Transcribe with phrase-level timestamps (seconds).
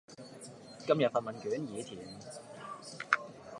[0.87, 1.99] 今日份問卷已填